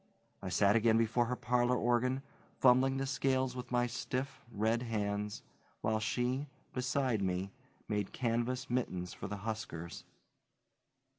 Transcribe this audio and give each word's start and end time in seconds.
I 0.41 0.49
sat 0.49 0.75
again 0.75 0.97
before 0.97 1.25
her 1.25 1.35
parlor 1.35 1.77
organ, 1.77 2.23
fumbling 2.57 2.97
the 2.97 3.05
scales 3.05 3.55
with 3.55 3.69
my 3.71 3.85
stiff, 3.85 4.41
red 4.51 4.81
hands, 4.81 5.43
while 5.81 5.99
she, 5.99 6.47
beside 6.73 7.21
me, 7.21 7.51
made 7.87 8.11
canvas 8.11 8.67
mittens 8.67 9.13
for 9.13 9.27
the 9.27 9.37
huskers. 9.45 10.03